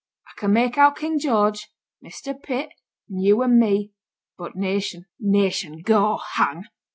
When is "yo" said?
3.23-3.43